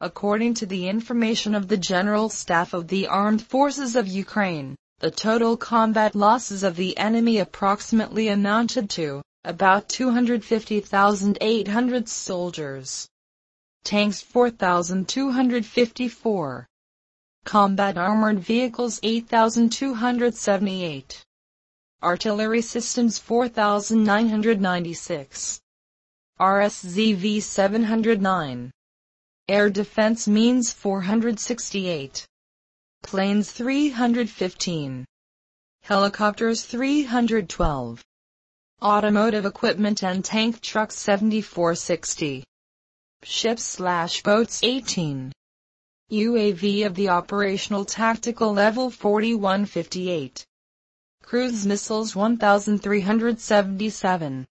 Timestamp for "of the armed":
2.74-3.40